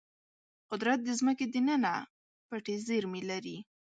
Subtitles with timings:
[0.69, 1.93] قدرت د ځمکې دننه
[2.47, 3.57] پټې زیرمې لري.